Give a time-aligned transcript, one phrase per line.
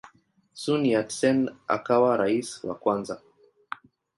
[0.61, 1.39] Sun Yat-sen
[1.75, 3.15] akawa rais wa kwanza.